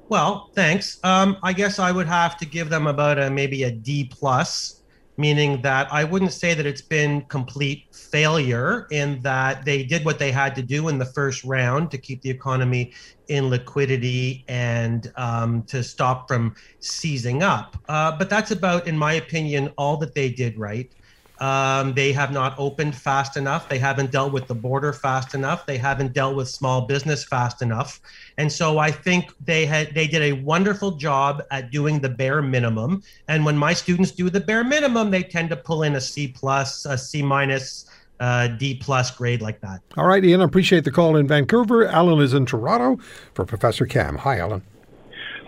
Well, 0.09 0.50
thanks. 0.55 1.00
Um, 1.03 1.39
I 1.43 1.53
guess 1.53 1.81
I 1.81 1.91
would 1.91 2.07
have 2.07 2.37
to 2.39 2.47
give 2.47 2.71
them 2.71 2.87
about 2.87 3.19
a 3.19 3.31
maybe 3.31 3.65
a 3.65 3.73
D 3.73 4.09
plus, 4.09 4.80
meaning 5.21 5.61
that 5.61 5.93
I 5.93 6.03
wouldn't 6.05 6.33
say 6.33 6.55
that 6.55 6.65
it's 6.65 6.81
been 6.81 7.27
complete 7.27 7.85
failure 7.93 8.87
in 8.91 9.21
that 9.21 9.67
they 9.67 9.85
did 9.85 10.05
what 10.05 10.19
they 10.19 10.33
had 10.33 10.55
to 10.55 10.62
do 10.62 10.89
in 10.89 10.97
the 10.97 11.05
first 11.05 11.45
round 11.45 11.91
to 11.91 11.99
keep 11.99 12.23
the 12.23 12.31
economy 12.31 12.93
in 13.29 13.50
liquidity 13.50 14.45
and 14.49 15.12
um, 15.17 15.62
to 15.65 15.85
stop 15.85 16.27
from 16.27 16.55
seizing 16.81 17.43
up. 17.43 17.77
Uh, 17.89 18.17
but 18.17 18.31
that's 18.31 18.50
about, 18.50 18.87
in 18.87 18.97
my 18.97 19.12
opinion, 19.12 19.71
all 19.77 19.99
that 19.99 20.15
they 20.15 20.31
did 20.31 20.59
right. 20.59 20.93
Um, 21.41 21.95
they 21.95 22.13
have 22.13 22.33
not 22.33 22.55
opened 22.59 22.95
fast 22.95 23.39
enough. 23.39 23.69
They 23.69 23.79
haven't 23.79 24.11
dealt 24.11 24.33
with 24.33 24.47
the 24.47 24.55
border 24.55 24.93
fast 24.93 25.35
enough. 25.35 25.65
They 25.65 25.79
haven't 25.79 26.13
dealt 26.13 26.37
with 26.37 26.49
small 26.49 26.83
business 26.83 27.25
fast 27.25 27.63
enough. 27.63 27.99
And 28.37 28.53
so 28.53 28.79
I 28.79 28.91
think 28.91 29.33
they 29.43 29.65
had 29.65 29.95
they 29.95 30.07
did 30.07 30.21
a 30.21 30.33
wonderful 30.33 30.93
job 30.93 31.43
at 31.51 31.71
doing 31.71 32.01
the 32.01 32.11
bare 32.11 32.43
minimum. 32.43 33.03
And 33.27 33.47
when 33.47 33.57
my 33.57 33.73
students 33.73 34.11
do 34.11 34.29
the 34.29 34.41
bare 34.41 34.65
minimum, 34.65 35.11
they 35.11 35.23
tend 35.23 35.49
to 35.49 35.57
pull 35.57 35.83
in 35.83 35.97
a 35.97 36.01
C 36.01 36.29
plus, 36.29 36.85
a 36.85 36.99
C 36.99 37.23
minus, 37.23 37.87
uh, 38.21 38.49
D 38.49 38.75
plus 38.75 39.11
grade 39.11 39.41
like 39.41 39.61
that. 39.63 39.81
All 39.97 40.07
right, 40.07 40.23
Ian. 40.23 40.43
I 40.43 40.45
appreciate 40.45 40.85
the 40.85 40.91
call 40.91 41.17
in 41.17 41.27
Vancouver. 41.27 41.87
Alan 41.87 42.21
is 42.21 42.35
in 42.35 42.45
Toronto 42.45 43.03
for 43.33 43.47
Professor 43.47 43.87
Kam. 43.87 44.17
Hi, 44.19 44.39
Alan. 44.39 44.63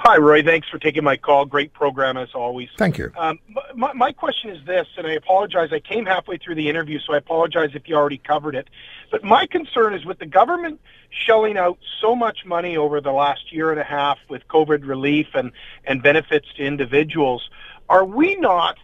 Hi, 0.05 0.19
Roy. 0.19 0.43
Thanks 0.43 0.69
for 0.69 0.81
taking 0.81 1.05
my 1.05 1.17
call. 1.17 1.45
Great 1.45 1.73
program 1.73 2.17
as 2.17 2.31
always. 2.35 2.69
Thank 2.77 2.99
you. 2.99 3.13
Um, 3.17 3.39
my, 3.77 3.93
my 3.93 4.11
question 4.11 4.51
is 4.51 4.59
this, 4.67 4.89
and 4.97 5.07
I 5.07 5.13
apologize. 5.13 5.69
I 5.73 5.79
came 5.79 6.07
halfway 6.07 6.39
through 6.39 6.57
the 6.57 6.69
interview, 6.69 6.99
so 6.99 7.15
I 7.15 7.19
apologize 7.19 7.71
if 7.75 7.89
you 7.89 7.95
already 7.95 8.19
covered 8.19 8.57
it. 8.57 8.67
But 9.13 9.23
my 9.23 9.47
concern 9.47 9.95
is 9.95 10.05
with 10.05 10.19
the 10.19 10.27
government 10.27 10.81
shelling 11.11 11.57
out 11.57 11.79
so 12.01 12.17
much 12.17 12.45
money 12.45 12.77
over 12.77 13.01
the 13.01 13.13
last 13.13 13.53
year 13.53 13.71
and 13.71 13.79
a 13.79 13.85
half 13.85 14.19
with 14.29 14.43
COVID 14.49 14.85
relief 14.85 15.29
and, 15.35 15.53
and 15.85 16.03
benefits 16.03 16.49
to 16.57 16.65
individuals, 16.65 17.49
are 17.89 18.05
we 18.05 18.35
not 18.35 18.79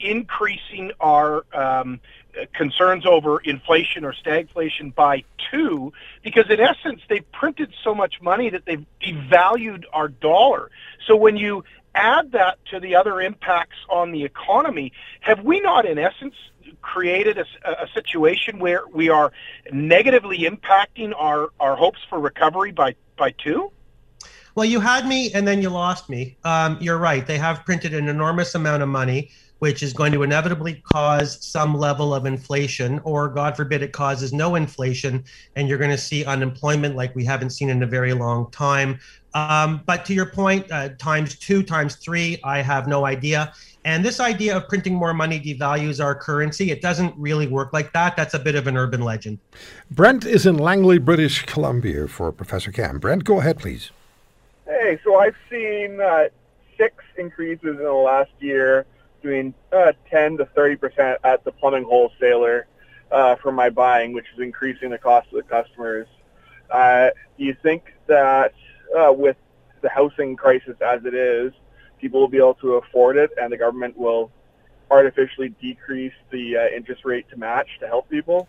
increasing 0.00 0.92
our 1.00 1.44
um, 1.54 2.00
concerns 2.52 3.06
over 3.06 3.38
inflation 3.38 4.04
or 4.04 4.12
stagflation 4.12 4.94
by 4.94 5.24
two 5.50 5.92
because 6.22 6.50
in 6.50 6.60
essence 6.60 7.00
they've 7.08 7.30
printed 7.32 7.72
so 7.82 7.94
much 7.94 8.20
money 8.20 8.50
that 8.50 8.64
they've 8.66 8.84
devalued 9.00 9.84
our 9.92 10.08
dollar. 10.08 10.70
So 11.06 11.16
when 11.16 11.36
you 11.36 11.64
add 11.94 12.32
that 12.32 12.58
to 12.66 12.80
the 12.80 12.96
other 12.96 13.20
impacts 13.20 13.76
on 13.88 14.10
the 14.10 14.24
economy, 14.24 14.92
have 15.20 15.44
we 15.44 15.60
not 15.60 15.86
in 15.86 15.98
essence 15.98 16.34
created 16.82 17.38
a, 17.38 17.44
a 17.64 17.88
situation 17.94 18.58
where 18.58 18.82
we 18.92 19.08
are 19.08 19.32
negatively 19.72 20.40
impacting 20.40 21.12
our, 21.16 21.50
our 21.60 21.76
hopes 21.76 22.00
for 22.08 22.18
recovery 22.18 22.72
by, 22.72 22.94
by 23.16 23.30
two? 23.30 23.70
Well, 24.54 24.66
you 24.66 24.80
had 24.80 25.06
me 25.06 25.32
and 25.32 25.46
then 25.48 25.62
you 25.62 25.70
lost 25.70 26.08
me. 26.08 26.36
Um, 26.44 26.78
you're 26.80 26.98
right. 26.98 27.26
They 27.26 27.38
have 27.38 27.64
printed 27.64 27.92
an 27.94 28.08
enormous 28.08 28.54
amount 28.54 28.82
of 28.82 28.88
money 28.88 29.30
which 29.58 29.82
is 29.82 29.92
going 29.92 30.12
to 30.12 30.22
inevitably 30.22 30.82
cause 30.92 31.44
some 31.44 31.74
level 31.76 32.14
of 32.14 32.26
inflation, 32.26 33.00
or 33.04 33.28
God 33.28 33.56
forbid 33.56 33.82
it 33.82 33.92
causes 33.92 34.32
no 34.32 34.54
inflation, 34.56 35.24
and 35.56 35.68
you're 35.68 35.78
going 35.78 35.90
to 35.90 35.98
see 35.98 36.24
unemployment 36.24 36.96
like 36.96 37.14
we 37.14 37.24
haven't 37.24 37.50
seen 37.50 37.70
in 37.70 37.82
a 37.82 37.86
very 37.86 38.12
long 38.12 38.50
time. 38.50 38.98
Um, 39.34 39.82
but 39.84 40.04
to 40.06 40.14
your 40.14 40.26
point, 40.26 40.70
uh, 40.70 40.90
times 40.90 41.36
two, 41.36 41.62
times 41.62 41.96
three, 41.96 42.38
I 42.44 42.62
have 42.62 42.86
no 42.86 43.04
idea. 43.04 43.52
And 43.84 44.04
this 44.04 44.20
idea 44.20 44.56
of 44.56 44.68
printing 44.68 44.94
more 44.94 45.12
money 45.12 45.38
devalues 45.40 46.02
our 46.02 46.14
currency. 46.14 46.70
It 46.70 46.80
doesn't 46.80 47.14
really 47.18 47.46
work 47.46 47.72
like 47.72 47.92
that. 47.92 48.16
That's 48.16 48.34
a 48.34 48.38
bit 48.38 48.54
of 48.54 48.66
an 48.66 48.76
urban 48.76 49.02
legend. 49.02 49.38
Brent 49.90 50.24
is 50.24 50.46
in 50.46 50.56
Langley, 50.56 50.98
British 50.98 51.44
Columbia 51.44 52.08
for 52.08 52.32
Professor 52.32 52.70
Kam. 52.72 52.98
Brent, 52.98 53.24
go 53.24 53.40
ahead, 53.40 53.58
please. 53.58 53.90
Hey, 54.66 54.98
so 55.04 55.18
I've 55.18 55.36
seen 55.50 56.00
uh, 56.00 56.28
six 56.78 57.02
increases 57.18 57.76
in 57.76 57.84
the 57.84 57.92
last 57.92 58.30
year 58.40 58.86
between 59.24 59.54
uh, 59.72 59.92
10 60.10 60.36
to 60.36 60.44
30 60.44 60.76
percent 60.76 61.18
at 61.24 61.42
the 61.44 61.52
plumbing 61.52 61.84
wholesaler 61.84 62.66
uh, 63.10 63.36
for 63.36 63.52
my 63.52 63.70
buying, 63.70 64.12
which 64.12 64.26
is 64.34 64.40
increasing 64.40 64.90
the 64.90 64.98
cost 64.98 65.26
of 65.32 65.36
the 65.36 65.42
customers. 65.42 66.06
Uh, 66.70 67.08
do 67.38 67.44
you 67.44 67.56
think 67.62 67.94
that 68.06 68.52
uh, 68.96 69.12
with 69.12 69.36
the 69.80 69.88
housing 69.88 70.36
crisis 70.36 70.76
as 70.80 71.04
it 71.04 71.14
is, 71.14 71.52
people 72.00 72.20
will 72.20 72.28
be 72.28 72.38
able 72.38 72.54
to 72.54 72.74
afford 72.74 73.16
it, 73.16 73.30
and 73.40 73.50
the 73.50 73.56
government 73.56 73.96
will 73.96 74.30
artificially 74.90 75.48
decrease 75.60 76.12
the 76.30 76.56
uh, 76.56 76.66
interest 76.76 77.04
rate 77.04 77.28
to 77.30 77.36
match 77.36 77.68
to 77.80 77.86
help 77.86 78.08
people? 78.10 78.46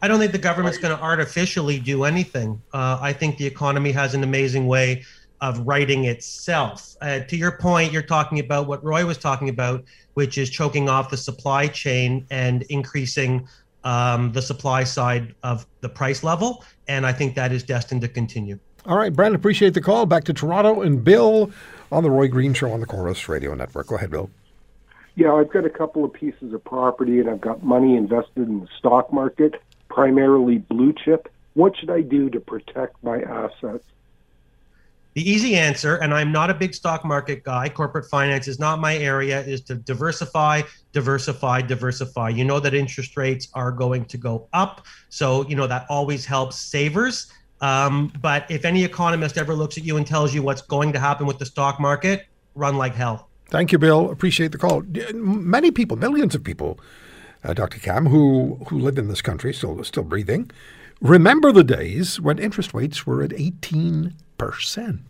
I 0.00 0.06
don't 0.06 0.20
think 0.20 0.32
the 0.32 0.38
government's 0.38 0.78
going 0.78 0.96
to 0.96 1.02
artificially 1.02 1.80
do 1.80 2.04
anything. 2.04 2.62
Uh, 2.72 2.98
I 3.00 3.12
think 3.12 3.36
the 3.36 3.46
economy 3.46 3.90
has 3.92 4.14
an 4.14 4.22
amazing 4.22 4.66
way 4.66 5.04
of 5.40 5.66
righting 5.66 6.04
itself. 6.04 6.96
Uh, 7.00 7.20
to 7.20 7.36
your 7.36 7.52
point, 7.52 7.92
you're 7.92 8.02
talking 8.02 8.38
about 8.38 8.66
what 8.66 8.82
Roy 8.82 9.04
was 9.06 9.18
talking 9.18 9.48
about, 9.48 9.84
which 10.14 10.38
is 10.38 10.50
choking 10.50 10.88
off 10.88 11.10
the 11.10 11.16
supply 11.16 11.66
chain 11.66 12.26
and 12.30 12.62
increasing 12.62 13.46
um, 13.84 14.32
the 14.32 14.42
supply 14.42 14.84
side 14.84 15.34
of 15.42 15.66
the 15.80 15.88
price 15.88 16.22
level. 16.22 16.64
And 16.88 17.06
I 17.06 17.12
think 17.12 17.34
that 17.36 17.52
is 17.52 17.62
destined 17.62 18.00
to 18.02 18.08
continue. 18.08 18.58
All 18.86 18.96
right, 18.96 19.12
Brent, 19.12 19.34
appreciate 19.34 19.74
the 19.74 19.80
call. 19.80 20.06
Back 20.06 20.24
to 20.24 20.32
Toronto 20.32 20.82
and 20.82 21.04
Bill 21.04 21.50
on 21.92 22.02
the 22.02 22.10
Roy 22.10 22.28
Green 22.28 22.54
Show 22.54 22.72
on 22.72 22.80
the 22.80 22.86
Corus 22.86 23.28
Radio 23.28 23.54
Network. 23.54 23.88
Go 23.88 23.96
ahead, 23.96 24.10
Bill. 24.10 24.30
Yeah, 25.14 25.34
I've 25.34 25.52
got 25.52 25.64
a 25.64 25.70
couple 25.70 26.04
of 26.04 26.12
pieces 26.12 26.52
of 26.52 26.64
property 26.64 27.18
and 27.18 27.28
I've 27.28 27.40
got 27.40 27.62
money 27.62 27.96
invested 27.96 28.46
in 28.48 28.60
the 28.60 28.68
stock 28.78 29.12
market, 29.12 29.60
primarily 29.88 30.58
blue 30.58 30.92
chip. 30.92 31.28
What 31.54 31.76
should 31.76 31.90
I 31.90 32.02
do 32.02 32.30
to 32.30 32.40
protect 32.40 33.02
my 33.02 33.20
assets? 33.20 33.84
The 35.18 35.28
easy 35.28 35.56
answer, 35.56 35.96
and 35.96 36.14
I'm 36.14 36.30
not 36.30 36.48
a 36.48 36.54
big 36.54 36.72
stock 36.72 37.04
market 37.04 37.42
guy, 37.42 37.68
corporate 37.68 38.08
finance 38.08 38.46
is 38.46 38.60
not 38.60 38.78
my 38.78 38.96
area, 38.96 39.40
is 39.40 39.60
to 39.62 39.74
diversify, 39.74 40.62
diversify, 40.92 41.60
diversify. 41.62 42.28
You 42.28 42.44
know 42.44 42.60
that 42.60 42.72
interest 42.72 43.16
rates 43.16 43.48
are 43.52 43.72
going 43.72 44.04
to 44.04 44.16
go 44.16 44.46
up. 44.52 44.86
So, 45.08 45.44
you 45.48 45.56
know, 45.56 45.66
that 45.66 45.86
always 45.88 46.24
helps 46.24 46.54
savers. 46.54 47.32
Um, 47.60 48.12
but 48.22 48.48
if 48.48 48.64
any 48.64 48.84
economist 48.84 49.38
ever 49.38 49.54
looks 49.54 49.76
at 49.76 49.82
you 49.82 49.96
and 49.96 50.06
tells 50.06 50.32
you 50.32 50.40
what's 50.40 50.62
going 50.62 50.92
to 50.92 51.00
happen 51.00 51.26
with 51.26 51.40
the 51.40 51.46
stock 51.46 51.80
market, 51.80 52.26
run 52.54 52.76
like 52.76 52.94
hell. 52.94 53.28
Thank 53.48 53.72
you, 53.72 53.78
Bill. 53.78 54.12
Appreciate 54.12 54.52
the 54.52 54.58
call. 54.58 54.84
Many 55.12 55.72
people, 55.72 55.96
millions 55.96 56.36
of 56.36 56.44
people, 56.44 56.78
uh, 57.42 57.54
Dr. 57.54 57.80
Kam, 57.80 58.06
who 58.06 58.60
who 58.68 58.78
live 58.78 58.96
in 58.98 59.08
this 59.08 59.20
country, 59.20 59.52
still 59.52 59.82
still 59.82 60.04
breathing, 60.04 60.48
remember 61.00 61.50
the 61.50 61.64
days 61.64 62.20
when 62.20 62.38
interest 62.38 62.72
rates 62.72 63.04
were 63.04 63.20
at 63.20 63.32
eighteen 63.32 64.14
percent. 64.38 65.00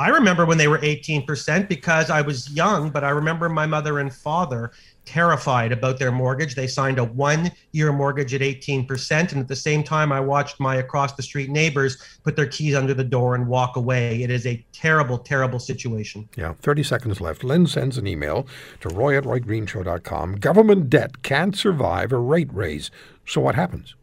I 0.00 0.10
remember 0.10 0.46
when 0.46 0.58
they 0.58 0.68
were 0.68 0.78
18% 0.78 1.68
because 1.68 2.08
I 2.08 2.20
was 2.20 2.48
young, 2.52 2.90
but 2.90 3.02
I 3.02 3.10
remember 3.10 3.48
my 3.48 3.66
mother 3.66 3.98
and 3.98 4.14
father 4.14 4.70
terrified 5.04 5.72
about 5.72 5.98
their 5.98 6.12
mortgage. 6.12 6.54
They 6.54 6.68
signed 6.68 7.00
a 7.00 7.04
one 7.04 7.50
year 7.72 7.92
mortgage 7.92 8.32
at 8.32 8.40
18%. 8.40 9.32
And 9.32 9.40
at 9.40 9.48
the 9.48 9.56
same 9.56 9.82
time, 9.82 10.12
I 10.12 10.20
watched 10.20 10.60
my 10.60 10.76
across 10.76 11.14
the 11.14 11.22
street 11.24 11.50
neighbors 11.50 11.96
put 12.22 12.36
their 12.36 12.46
keys 12.46 12.76
under 12.76 12.94
the 12.94 13.02
door 13.02 13.34
and 13.34 13.48
walk 13.48 13.74
away. 13.74 14.22
It 14.22 14.30
is 14.30 14.46
a 14.46 14.64
terrible, 14.72 15.18
terrible 15.18 15.58
situation. 15.58 16.28
Yeah, 16.36 16.52
30 16.52 16.84
seconds 16.84 17.20
left. 17.20 17.42
Lynn 17.42 17.66
sends 17.66 17.98
an 17.98 18.06
email 18.06 18.46
to 18.80 18.88
roy 18.90 19.16
at 19.18 19.24
roygreenshow.com. 19.24 20.36
Government 20.36 20.88
debt 20.90 21.22
can't 21.24 21.56
survive 21.56 22.12
a 22.12 22.18
rate 22.18 22.52
raise. 22.52 22.92
So 23.26 23.40
what 23.40 23.56
happens? 23.56 23.96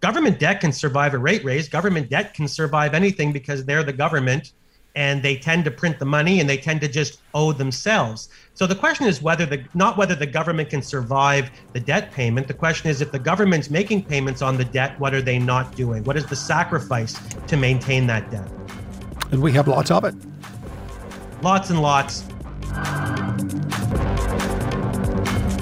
Government 0.00 0.38
debt 0.38 0.60
can 0.60 0.72
survive 0.72 1.14
a 1.14 1.18
rate 1.18 1.42
raise. 1.42 1.68
Government 1.68 2.10
debt 2.10 2.34
can 2.34 2.46
survive 2.46 2.94
anything 2.94 3.32
because 3.32 3.64
they're 3.64 3.82
the 3.82 3.92
government 3.92 4.52
and 4.98 5.22
they 5.22 5.36
tend 5.36 5.64
to 5.64 5.70
print 5.70 6.00
the 6.00 6.04
money 6.04 6.40
and 6.40 6.50
they 6.50 6.56
tend 6.56 6.80
to 6.80 6.88
just 6.88 7.20
owe 7.32 7.52
themselves. 7.52 8.30
So 8.54 8.66
the 8.66 8.74
question 8.74 9.06
is 9.06 9.22
whether 9.22 9.46
the 9.46 9.64
not 9.72 9.96
whether 9.96 10.16
the 10.16 10.26
government 10.26 10.70
can 10.70 10.82
survive 10.82 11.52
the 11.72 11.78
debt 11.78 12.10
payment. 12.10 12.48
The 12.48 12.54
question 12.54 12.90
is 12.90 13.00
if 13.00 13.12
the 13.12 13.18
government's 13.20 13.70
making 13.70 14.06
payments 14.06 14.42
on 14.42 14.56
the 14.56 14.64
debt, 14.64 14.98
what 14.98 15.14
are 15.14 15.22
they 15.22 15.38
not 15.38 15.76
doing? 15.76 16.02
What 16.02 16.16
is 16.16 16.26
the 16.26 16.34
sacrifice 16.34 17.16
to 17.46 17.56
maintain 17.56 18.08
that 18.08 18.28
debt? 18.32 18.50
And 19.30 19.40
we 19.40 19.52
have 19.52 19.68
lots 19.68 19.92
of 19.92 20.02
it. 20.02 20.16
Lots 21.42 21.70
and 21.70 21.80
lots. 21.80 22.24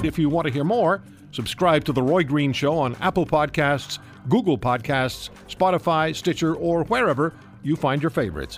If 0.03 0.17
you 0.17 0.29
want 0.29 0.47
to 0.47 0.53
hear 0.53 0.63
more, 0.63 1.03
subscribe 1.29 1.83
to 1.83 1.91
The 1.91 2.01
Roy 2.01 2.23
Green 2.23 2.53
Show 2.53 2.75
on 2.79 2.95
Apple 3.01 3.27
Podcasts, 3.27 3.99
Google 4.29 4.57
Podcasts, 4.57 5.29
Spotify, 5.47 6.15
Stitcher, 6.15 6.55
or 6.55 6.85
wherever 6.85 7.35
you 7.61 7.75
find 7.75 8.01
your 8.01 8.09
favorites. 8.09 8.57